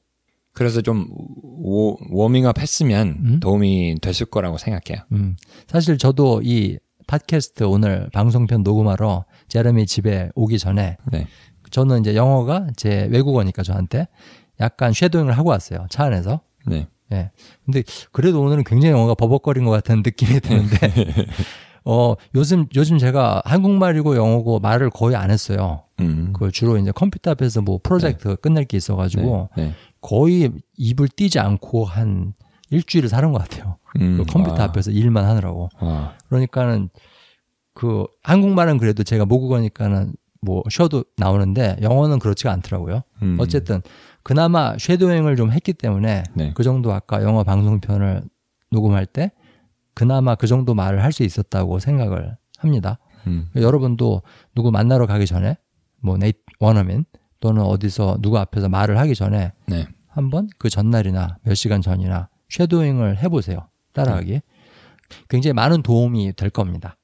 그래서 0.53 0.81
좀 0.81 1.07
워, 1.11 1.97
워밍업 2.09 2.59
했으면 2.59 3.17
음? 3.23 3.39
도움이 3.39 3.97
됐을 4.01 4.25
거라고 4.25 4.57
생각해요. 4.57 5.05
음. 5.11 5.35
사실 5.67 5.97
저도 5.97 6.41
이 6.43 6.77
팟캐스트 7.07 7.63
오늘 7.63 8.09
방송편 8.13 8.63
녹음하러 8.63 9.25
제레미 9.47 9.85
집에 9.85 10.29
오기 10.35 10.59
전에 10.59 10.97
네. 11.11 11.27
저는 11.71 12.01
이제 12.01 12.15
영어가 12.15 12.67
제 12.75 13.07
외국어니까 13.11 13.63
저한테 13.63 14.07
약간 14.59 14.93
shadowing을 14.93 15.37
하고 15.37 15.49
왔어요. 15.49 15.87
차 15.89 16.05
안에서. 16.05 16.41
네. 16.65 16.87
예. 17.11 17.31
근데 17.65 17.83
그래도 18.11 18.41
오늘은 18.41 18.63
굉장히 18.63 18.93
영어가 18.93 19.15
버벅거린 19.15 19.65
것 19.65 19.71
같은 19.71 20.03
느낌이 20.03 20.39
드는데, 20.41 20.77
어, 21.85 22.15
요즘, 22.35 22.67
요즘 22.75 22.97
제가 22.97 23.41
한국말이고 23.45 24.15
영어고 24.15 24.59
말을 24.59 24.89
거의 24.89 25.15
안 25.15 25.31
했어요. 25.31 25.83
음. 25.99 26.33
그 26.33 26.51
주로 26.51 26.77
이제 26.77 26.91
컴퓨터 26.91 27.31
앞에서 27.31 27.61
뭐 27.61 27.79
프로젝트 27.81 28.35
끝낼 28.37 28.65
게 28.65 28.77
있어가지고 28.77 29.49
네. 29.57 29.65
네. 29.65 29.73
거의 30.01 30.51
입을 30.77 31.07
띄지 31.09 31.39
않고 31.39 31.85
한 31.85 32.33
일주일을 32.69 33.09
사는 33.09 33.31
것 33.31 33.39
같아요. 33.39 33.77
음. 33.99 34.17
그 34.17 34.25
컴퓨터 34.31 34.57
와. 34.57 34.63
앞에서 34.65 34.91
일만 34.91 35.25
하느라고. 35.25 35.69
와. 35.79 36.13
그러니까는 36.27 36.89
그 37.73 38.05
한국말은 38.23 38.77
그래도 38.77 39.03
제가 39.03 39.25
모국어니까는 39.25 40.13
뭐 40.41 40.63
쉬어도 40.69 41.03
나오는데 41.17 41.77
영어는 41.81 42.19
그렇지가 42.19 42.51
않더라고요. 42.51 43.03
음. 43.21 43.37
어쨌든 43.39 43.81
그나마 44.23 44.77
쉐도잉을 44.77 45.35
좀 45.35 45.51
했기 45.51 45.73
때문에 45.73 46.23
네. 46.33 46.51
그 46.55 46.63
정도 46.63 46.93
아까 46.93 47.23
영어 47.23 47.43
방송편을 47.43 48.23
녹음할 48.71 49.05
때 49.05 49.31
그나마 49.99 50.35
그 50.35 50.47
정도 50.47 50.73
말을 50.73 51.03
할 51.03 51.11
수 51.11 51.23
있었다고 51.23 51.79
생각을 51.79 52.37
합니다. 52.57 52.99
음. 53.27 53.49
여러분도 53.55 54.21
누구 54.55 54.71
만나러 54.71 55.05
가기 55.07 55.25
전에 55.25 55.57
뭐 55.99 56.17
네이 56.17 56.31
원어민 56.59 57.03
또는 57.41 57.63
어디서 57.63 58.19
누구 58.21 58.37
앞에서 58.37 58.69
말을 58.69 58.97
하기 58.97 59.13
전에 59.13 59.51
네. 59.65 59.87
한번 60.07 60.47
그 60.57 60.69
전날이나 60.69 61.37
몇 61.43 61.53
시간 61.55 61.81
전이나 61.81 62.29
쉐도잉을 62.49 63.21
해보세요. 63.21 63.67
따라하기. 63.93 64.39
굉장히 65.27 65.53
많은 65.53 65.81
도움이 65.81 66.31
될 66.37 66.49
겁니다. 66.49 66.95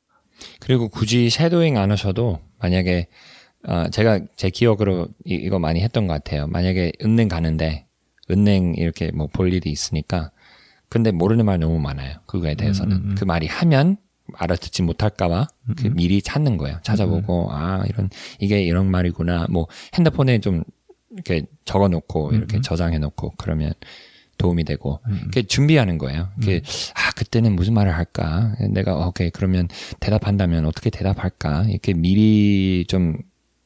그리고 0.61 0.87
굳이 0.87 1.29
섀도잉 1.29 1.77
안 1.77 1.91
하셔도 1.91 2.39
만약에 2.59 3.07
어, 3.67 3.89
제가 3.89 4.21
제 4.37 4.49
기억으로 4.49 5.09
이, 5.25 5.33
이거 5.33 5.59
많이 5.59 5.81
했던 5.81 6.07
것 6.07 6.13
같아요. 6.13 6.47
만약에 6.47 6.93
은행 7.03 7.27
가는데 7.27 7.87
은행 8.31 8.73
이렇게 8.77 9.11
뭐 9.11 9.27
볼 9.27 9.51
일이 9.51 9.69
있으니까 9.69 10.31
근데 10.89 11.11
모르는 11.11 11.45
말 11.45 11.59
너무 11.59 11.79
많아요. 11.79 12.17
그거에 12.25 12.55
대해서는 12.55 12.97
음, 12.97 13.01
음, 13.03 13.09
음. 13.11 13.15
그 13.17 13.25
말이 13.25 13.47
하면 13.47 13.97
알아듣지 14.33 14.81
못할까봐 14.83 15.47
그 15.77 15.87
음. 15.87 15.93
미리 15.95 16.21
찾는 16.21 16.57
거예요. 16.57 16.79
찾아보고 16.83 17.49
아 17.51 17.83
이런 17.87 18.09
이게 18.39 18.63
이런 18.63 18.89
말이구나. 18.89 19.47
뭐 19.49 19.67
핸드폰에 19.93 20.39
좀 20.39 20.63
이렇게 21.11 21.45
적어놓고 21.65 22.33
이렇게 22.33 22.57
음. 22.57 22.61
저장해놓고 22.61 23.33
그러면 23.37 23.73
도움이 24.37 24.63
되고 24.63 24.99
음. 25.07 25.19
이렇게 25.21 25.43
준비하는 25.43 25.97
거예요. 25.97 26.29
이게 26.41 26.61
아 26.95 27.11
그때는 27.15 27.55
무슨 27.55 27.73
말을 27.73 27.95
할까? 27.95 28.55
내가 28.71 28.95
어, 28.95 29.07
오케이 29.07 29.29
그러면 29.29 29.67
대답한다면 29.99 30.65
어떻게 30.65 30.89
대답할까? 30.89 31.65
이렇게 31.69 31.93
미리 31.93 32.85
좀 32.87 33.17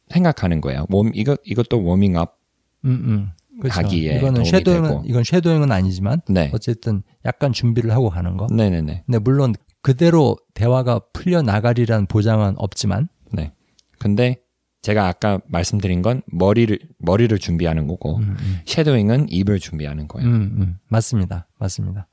생각하는 0.10 0.62
거예요. 0.62 0.86
몸 0.90 1.12
이것 1.14 1.40
이것도 1.44 1.84
워밍업. 1.84 2.38
음, 2.86 2.90
음. 2.90 3.30
그렇죠. 3.60 3.80
하기에 3.80 4.18
이거는 4.18 4.44
되고. 4.44 5.04
이건 5.06 5.24
쉐도잉은 5.24 5.72
아니지만 5.72 6.22
네, 6.30 6.52
어쨌든 6.54 7.04
약간 7.26 7.52
준비를 7.54 7.92
하고 7.92 8.10
가는 8.10 8.38
거. 8.38 8.48
네네네. 8.52 9.04
근데 9.06 9.20
물론 9.20 9.54
그대로 9.82 10.38
대화가 10.54 11.00
풀려 11.14 11.42
나가리란 11.42 12.08
보장은 12.08 12.56
없지만 12.58 13.08
네. 13.32 13.54
근데 14.00 14.42
제가 14.82 15.08
아까 15.08 15.40
말씀드린 15.48 16.02
건 16.02 16.22
머리를 16.28 16.78
머리를 17.00 17.38
준비하는 17.38 17.88
거고 17.88 18.18
음, 18.18 18.38
음. 18.40 18.60
섀도잉은 18.66 19.28
입을 19.30 19.60
준비하는 19.60 20.04
음, 20.04 20.08
거예요. 20.08 20.28
음. 20.30 20.78
맞습니다. 20.88 21.48
맞습니다. 21.60 22.08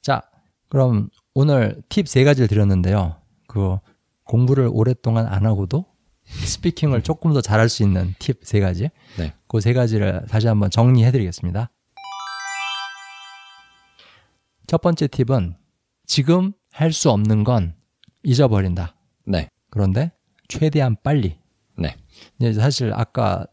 자, 0.00 0.22
그럼 0.68 1.08
오늘 1.34 1.82
팁 1.88 2.08
세 2.08 2.24
가지를 2.24 2.48
드렸는데요. 2.48 3.16
그 3.46 3.76
공부를 4.24 4.68
오랫동안 4.72 5.26
안 5.26 5.44
하고도 5.46 5.84
스피킹을 6.26 7.02
조금 7.02 7.32
더 7.32 7.40
잘할 7.40 7.68
수 7.68 7.82
있는 7.82 8.14
팁 8.18 8.40
세 8.42 8.60
가지. 8.60 8.88
네. 9.18 9.32
그 9.48 9.58
세 9.60 9.72
가지를 9.72 10.26
다시 10.28 10.46
한번 10.48 10.70
정리해 10.70 11.10
드리겠습니다. 11.12 11.70
첫 14.66 14.80
번째 14.80 15.06
팁은 15.06 15.56
지금 16.06 16.52
할 16.72 16.92
수 16.92 17.10
없는 17.10 17.44
건 17.44 17.74
잊어버린다. 18.22 18.96
네. 19.26 19.48
그런데 19.70 20.12
최대한 20.48 20.96
빨리. 21.02 21.38
네. 21.78 21.96
이제 22.38 22.52
사실 22.52 22.92
아까 22.94 23.46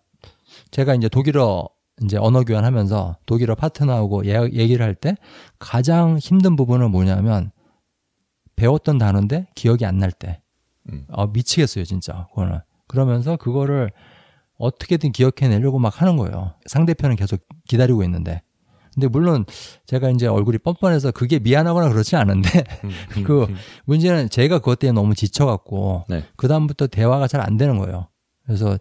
제가 0.71 0.95
이제 0.95 1.07
독일어 1.09 1.67
이제 2.03 2.17
언어 2.17 2.43
교환하면서 2.43 3.17
독일어 3.25 3.55
파트너하고 3.55 4.25
예- 4.25 4.49
얘기를 4.51 4.85
할 4.85 4.95
때 4.95 5.15
가장 5.59 6.17
힘든 6.17 6.55
부분은 6.55 6.91
뭐냐면 6.91 7.51
배웠던 8.55 8.97
단어인데 8.97 9.47
기억이 9.55 9.85
안 9.85 9.99
날 9.99 10.11
때. 10.11 10.41
음. 10.91 11.05
아, 11.11 11.27
미치겠어요, 11.27 11.85
진짜. 11.85 12.27
그거는. 12.29 12.59
그러면서 12.87 13.37
그거를 13.37 13.91
어떻게든 14.57 15.11
기억해내려고 15.11 15.79
막 15.79 16.01
하는 16.01 16.17
거예요. 16.17 16.53
상대편은 16.67 17.15
계속 17.15 17.41
기다리고 17.67 18.03
있는데. 18.03 18.41
근데 18.93 19.07
물론 19.07 19.43
제가 19.87 20.11
이제 20.11 20.27
얼굴이 20.27 20.59
뻔뻔해서 20.59 21.09
그게 21.11 21.39
미안하거나 21.39 21.89
그렇지 21.89 22.15
않은데 22.15 22.63
그 23.25 23.47
문제는 23.85 24.29
제가 24.29 24.59
그것 24.59 24.77
때문에 24.77 25.01
너무 25.01 25.15
지쳐갖고 25.15 26.05
네. 26.09 26.23
그 26.35 26.47
다음부터 26.47 26.85
대화가 26.87 27.27
잘 27.27 27.41
안 27.41 27.57
되는 27.57 27.79
거예요. 27.79 28.09
그래서 28.45 28.77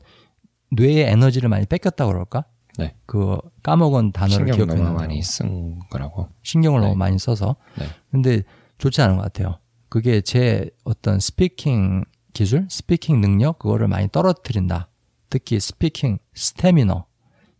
뇌의 0.72 1.04
에너지를 1.10 1.48
많이 1.48 1.64
뺏겼다 1.64 2.04
그럴까? 2.06 2.44
네. 2.78 2.94
그 3.06 3.38
까먹은 3.62 4.12
단어를 4.12 4.46
너무 4.66 4.92
많이 4.92 5.22
쓴 5.22 5.78
거라고. 5.90 6.28
신경을 6.42 6.80
네. 6.80 6.86
너무 6.88 6.98
많이 6.98 7.18
써서. 7.18 7.56
네. 7.78 7.86
근데 8.10 8.42
좋지 8.76 9.00
않은 9.00 9.16
것 9.16 9.22
같아요. 9.22 9.58
그게 9.92 10.22
제 10.22 10.70
어떤 10.84 11.20
speaking 11.20 12.04
기술, 12.32 12.66
speaking 12.70 13.20
능력 13.20 13.58
그거를 13.58 13.88
많이 13.88 14.08
떨어뜨린다. 14.10 14.88
특히 15.28 15.60
speaking 15.60 16.16
스태미너 16.32 17.04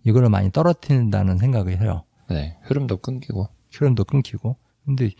이거를 0.04 0.30
많이 0.30 0.50
떨어뜨린다는 0.50 1.36
생각을 1.36 1.78
해요. 1.78 2.04
네. 2.30 2.56
흐름도 2.62 3.02
끊기고. 3.02 3.48
흐름도 3.74 4.04
끊기고. 4.04 4.56
근데 4.86 5.10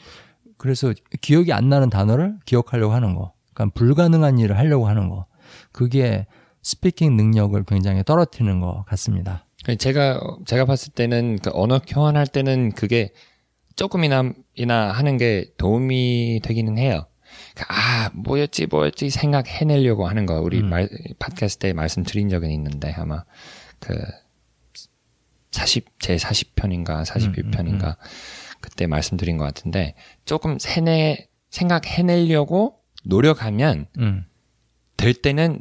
그래서 0.57 0.94
기억이 1.20 1.53
안 1.53 1.68
나는 1.68 1.90
단어를 1.90 2.38
기억하려고 2.46 2.94
하는 2.94 3.14
거. 3.14 3.35
그러니까 3.53 3.75
불가능한 3.79 4.38
일을 4.38 4.57
하려고 4.57 4.88
하는 4.88 5.11
거. 5.11 5.27
그게 5.70 6.27
speaking 6.62 7.14
능력을 7.14 7.62
굉장히 7.64 8.03
떨어뜨리는 8.05 8.59
것 8.61 8.85
같습니다. 8.87 9.44
제가 9.79 10.18
제가 10.46 10.64
봤을 10.64 10.94
때는 10.94 11.40
그 11.40 11.51
언어 11.53 11.79
교환할 11.79 12.27
때는 12.27 12.72
그게 12.72 13.12
조금이나 13.77 14.33
이나 14.55 14.91
하는 14.91 15.17
게 15.17 15.47
도움이 15.57 16.41
되기는 16.43 16.79
해요. 16.79 17.07
아 17.69 18.11
뭐였지 18.15 18.67
뭐였지 18.67 19.11
생각해내려고 19.11 20.07
하는 20.07 20.27
거 20.27 20.41
우리 20.41 20.61
음. 20.61 20.71
말, 20.71 20.89
팟캐스트에 21.19 21.73
말씀드린 21.73 22.29
적은 22.29 22.51
있는데 22.51 22.93
아마 22.93 23.25
그 23.79 23.95
40, 25.51 26.01
제 26.01 26.17
40편인가 26.17 27.05
41편인가 27.05 27.85
음, 27.85 27.95
그때 28.61 28.87
말씀드린 28.87 29.37
것 29.37 29.45
같은데 29.45 29.95
조금 30.25 30.59
세뇌 30.59 31.29
생각해내려고 31.51 32.79
노력하면 33.05 33.87
음, 33.99 34.25
될 34.97 35.13
때는 35.13 35.61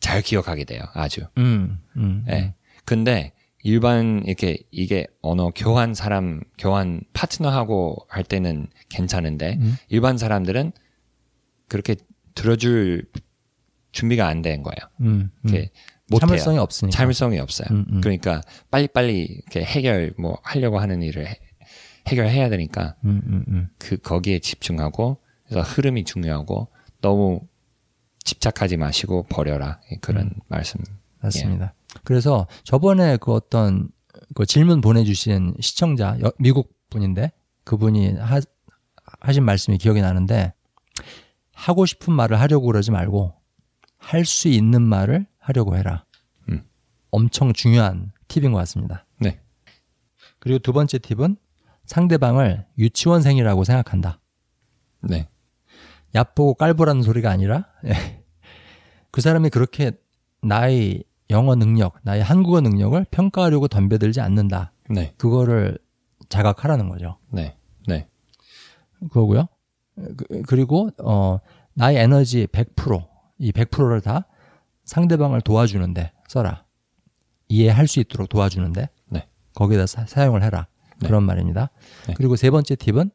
잘 0.00 0.22
기억하게 0.22 0.64
돼요 0.64 0.82
아주 0.94 1.26
음, 1.36 1.78
음. 1.96 2.24
예. 2.30 2.54
근데 2.84 3.32
일반 3.62 4.22
이렇게 4.26 4.58
이게 4.70 5.06
언어 5.20 5.50
교환 5.54 5.94
사람 5.94 6.40
교환 6.58 7.02
파트너하고 7.12 7.96
할 8.08 8.24
때는 8.24 8.68
괜찮은데 8.88 9.56
음. 9.60 9.76
일반 9.88 10.18
사람들은 10.18 10.72
그렇게 11.68 11.96
들어줄 12.34 13.06
준비가 13.92 14.26
안 14.26 14.42
된 14.42 14.62
거예요. 14.62 14.76
음, 15.00 15.30
음. 15.44 15.48
이렇게 15.48 15.70
못해요. 16.10 16.26
참을성이 16.28 16.58
없으니까. 16.58 16.96
참을성이 16.96 17.38
없어요. 17.38 17.68
음, 17.70 17.84
음. 17.90 18.00
그러니까 18.00 18.40
빨리빨리 18.70 19.22
이렇게 19.22 19.62
해결 19.62 20.12
뭐 20.18 20.38
하려고 20.42 20.78
하는 20.78 21.02
일을 21.02 21.26
해, 21.26 21.38
해결해야 22.08 22.48
되니까 22.48 22.96
음. 23.04 23.68
그 23.78 23.96
거기에 23.96 24.40
집중하고 24.40 25.18
그래서 25.46 25.62
흐름이 25.62 26.04
중요하고 26.04 26.68
너무 27.00 27.40
집착하지 28.24 28.76
마시고 28.76 29.24
버려라 29.24 29.80
그런 30.00 30.26
음. 30.26 30.32
말씀. 30.48 30.80
맞습니다. 31.20 31.74
그래서 32.04 32.46
저번에 32.64 33.16
그 33.18 33.32
어떤 33.32 33.88
그 34.34 34.46
질문 34.46 34.80
보내주신 34.80 35.54
시청자 35.60 36.18
여- 36.22 36.32
미국 36.38 36.74
분인데 36.90 37.32
그분이 37.64 38.16
하, 38.16 38.40
하신 39.20 39.44
말씀이 39.44 39.78
기억이 39.78 40.00
나는데 40.00 40.52
하고 41.54 41.86
싶은 41.86 42.12
말을 42.12 42.40
하려고 42.40 42.66
그러지 42.66 42.90
말고 42.90 43.34
할 43.98 44.24
수 44.24 44.48
있는 44.48 44.82
말을 44.82 45.26
하려고 45.38 45.76
해라. 45.76 46.04
음. 46.48 46.64
엄청 47.10 47.52
중요한 47.52 48.12
팁인 48.28 48.52
것 48.52 48.58
같습니다. 48.58 49.06
네. 49.20 49.40
그리고 50.40 50.58
두 50.58 50.72
번째 50.72 50.98
팁은 50.98 51.36
상대방을 51.84 52.66
유치원생이라고 52.78 53.64
생각한다. 53.64 54.18
네. 55.02 55.28
얕보고 56.14 56.54
깔보라는 56.54 57.02
소리가 57.02 57.30
아니라 57.30 57.66
예. 57.86 58.22
그 59.10 59.20
사람이 59.20 59.50
그렇게 59.50 59.92
나의 60.42 61.04
영어 61.32 61.54
능력, 61.56 61.94
나의 62.02 62.22
한국어 62.22 62.60
능력을 62.60 63.04
평가하려고 63.10 63.66
덤벼들지 63.68 64.20
않는다. 64.20 64.72
네. 64.90 65.14
그거를 65.16 65.78
자각하라는 66.28 66.88
거죠. 66.88 67.18
네. 67.30 67.56
네. 67.88 68.06
그거고요. 69.00 69.48
그- 69.96 70.42
그리고 70.46 70.90
어 71.02 71.38
나의 71.74 71.96
에너지 71.98 72.46
100%, 72.46 73.06
이 73.38 73.50
100%를 73.52 74.00
다 74.00 74.26
상대방을 74.84 75.40
도와주는데 75.40 76.12
써라. 76.28 76.64
이해할 77.48 77.86
수 77.88 78.00
있도록 78.00 78.28
도와주는데 78.28 78.88
네. 79.10 79.28
거기다 79.54 79.86
사, 79.86 80.26
용을 80.26 80.42
해라. 80.42 80.66
네. 81.00 81.08
그런 81.08 81.24
말입니다. 81.24 81.70
네. 82.06 82.14
그리고 82.16 82.36
세 82.36 82.50
번째 82.50 82.76
팁은 82.76 83.10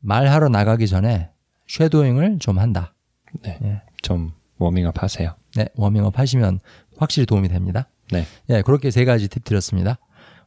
말하러 0.00 0.48
나가기 0.48 0.86
전에 0.86 1.30
shadowing을 1.68 2.38
좀 2.38 2.58
한다. 2.58 2.94
네. 3.42 3.58
예. 3.62 3.82
좀 4.02 4.32
워밍업 4.58 5.02
하세요. 5.02 5.34
네, 5.56 5.68
워밍업 5.74 6.18
하시면 6.18 6.60
확실히 6.98 7.26
도움이 7.26 7.48
됩니다. 7.48 7.88
네. 8.10 8.24
예, 8.50 8.62
그렇게 8.62 8.90
세 8.90 9.04
가지 9.04 9.28
팁 9.28 9.44
드렸습니다. 9.44 9.98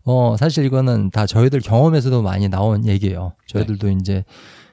어, 0.04 0.38
사실 0.38 0.66
이거는 0.66 1.12
다 1.12 1.26
저희들 1.26 1.60
경험에서도 1.60 2.22
많이 2.22 2.48
나온 2.50 2.86
얘기예요. 2.86 3.34
저희들도 3.48 3.90
이제 3.92 4.24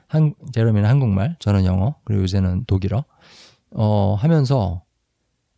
한, 0.07 0.33
제롬이는 0.53 0.89
한국말, 0.89 1.35
저는 1.39 1.65
영어, 1.65 1.95
그리고 2.05 2.23
요새는 2.23 2.65
독일어, 2.65 3.03
어, 3.71 4.15
하면서, 4.17 4.83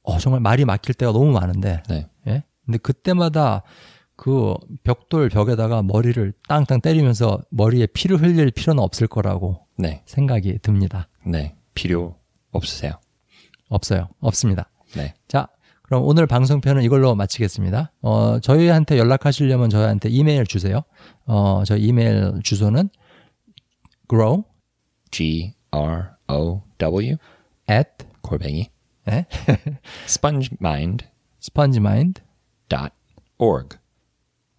어, 0.02 0.18
정말 0.18 0.42
말이 0.42 0.66
막힐 0.66 0.96
때가 0.96 1.12
너무 1.12 1.32
많은데, 1.32 1.84
네. 1.88 2.10
예? 2.28 2.44
근데 2.66 2.78
그때마다 2.80 3.64
그 4.16 4.56
벽돌 4.84 5.30
벽에다가 5.30 5.82
머리를 5.82 6.34
땅땅 6.50 6.82
때리면서 6.82 7.42
머리에 7.52 7.86
피를 7.86 8.22
흘릴 8.22 8.52
필요는 8.52 8.84
없을 8.84 9.08
거라고 9.08 9.66
네. 9.78 10.04
생각이 10.06 10.60
듭니다. 10.62 11.08
네. 11.26 11.56
필요 11.74 12.18
없으세요. 12.52 12.94
없어요. 13.70 14.10
없습니다. 14.20 14.70
네. 14.96 15.14
자, 15.30 15.48
그럼 15.90 16.04
오늘 16.04 16.28
방송편은 16.28 16.84
이걸로 16.84 17.16
마치겠습니다. 17.16 17.92
어, 18.04 18.40
저희한테 18.42 19.00
연락하시려면 19.00 19.72
저희한테 19.72 20.10
이메일 20.10 20.46
주세요. 20.46 20.84
어, 21.26 21.64
저희 21.66 21.82
이메일 21.82 22.34
주소는 22.44 22.92
grow 24.08 24.44
G 25.10 25.56
R 25.72 26.04
O 26.28 26.62
W 26.78 27.16
at 27.68 27.90
골뱅이 28.22 28.70
네? 29.06 29.26
spongemind 30.06 31.08
spongemind 31.42 32.22
dot 32.70 32.92
org 33.40 33.80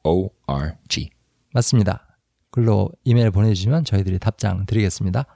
O 0.03 0.31
R 0.49 0.79
G 0.89 1.11
맞습니다. 1.53 2.19
글로 2.51 2.91
이메일 3.05 3.31
보내주시면 3.31 3.85
저희들이 3.85 4.19
답장 4.19 4.67
드리겠습니다. 4.67 5.27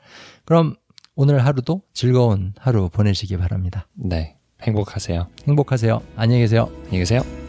그럼 0.45 0.75
오늘 1.15 1.45
하루도 1.47 1.83
즐거운 1.93 2.53
하루 2.59 2.89
보내시기 2.89 3.37
바랍니다. 3.37 3.87
네. 3.95 4.37
행복하세요. 4.63 5.27
행복하세요. 5.47 6.03
안녕히 6.17 6.43
계세요. 6.43 6.71
안녕히 6.85 6.99
계세요. 7.01 7.44